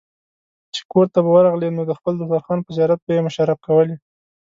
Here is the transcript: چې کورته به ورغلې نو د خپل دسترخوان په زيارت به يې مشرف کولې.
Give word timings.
چې 0.73 0.81
کورته 0.91 1.17
به 1.23 1.29
ورغلې 1.33 1.69
نو 1.77 1.83
د 1.85 1.91
خپل 1.99 2.13
دسترخوان 2.17 2.59
په 2.63 2.71
زيارت 2.77 2.99
به 3.05 3.11
يې 3.15 3.25
مشرف 3.27 3.57
کولې. 3.67 3.95